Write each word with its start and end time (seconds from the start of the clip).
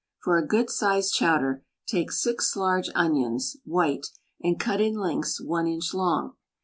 For 0.23 0.39
a 0.39 0.47
good 0.47 0.71
sized 0.71 1.13
chowder 1.13 1.63
take 1.85 2.11
six 2.11 2.55
large 2.55 2.89
onions 2.95 3.57
(white), 3.65 4.07
and 4.41 4.59
cut 4.59 4.81
in 4.81 4.95
lengths 4.95 5.39
one 5.39 5.67
inch 5.67 5.93
long. 5.93 6.33